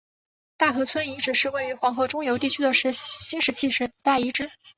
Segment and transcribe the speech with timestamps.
[0.57, 4.49] 大河村遗址是位于黄河中游地区的新石器时代遗址。